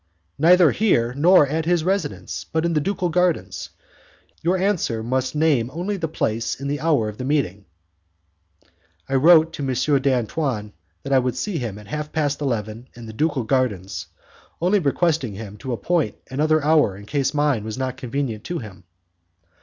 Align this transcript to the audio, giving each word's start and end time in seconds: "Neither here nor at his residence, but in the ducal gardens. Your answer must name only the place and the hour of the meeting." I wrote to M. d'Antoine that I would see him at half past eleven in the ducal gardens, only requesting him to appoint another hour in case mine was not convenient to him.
"Neither 0.39 0.71
here 0.71 1.13
nor 1.15 1.45
at 1.47 1.65
his 1.65 1.83
residence, 1.83 2.43
but 2.51 2.65
in 2.65 2.73
the 2.73 2.81
ducal 2.81 3.09
gardens. 3.09 3.69
Your 4.41 4.57
answer 4.57 5.03
must 5.03 5.35
name 5.35 5.69
only 5.71 5.95
the 5.95 6.07
place 6.07 6.59
and 6.59 6.67
the 6.67 6.79
hour 6.79 7.07
of 7.07 7.19
the 7.19 7.23
meeting." 7.23 7.65
I 9.07 9.13
wrote 9.13 9.53
to 9.53 9.61
M. 9.61 10.01
d'Antoine 10.01 10.73
that 11.03 11.13
I 11.13 11.19
would 11.19 11.35
see 11.35 11.59
him 11.59 11.77
at 11.77 11.85
half 11.85 12.11
past 12.11 12.41
eleven 12.41 12.87
in 12.95 13.05
the 13.05 13.13
ducal 13.13 13.43
gardens, 13.43 14.07
only 14.59 14.79
requesting 14.79 15.35
him 15.35 15.55
to 15.57 15.71
appoint 15.71 16.15
another 16.31 16.63
hour 16.63 16.97
in 16.97 17.05
case 17.05 17.35
mine 17.35 17.63
was 17.63 17.77
not 17.77 17.95
convenient 17.95 18.43
to 18.45 18.57
him. 18.57 18.85